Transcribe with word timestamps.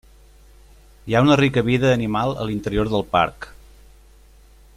Hi 1.09 1.15
ha 1.17 1.21
una 1.25 1.37
rica 1.41 1.63
vida 1.67 1.93
animal 1.99 2.35
a 2.45 2.49
l'interior 2.51 2.91
del 2.95 3.09
parc. 3.15 3.49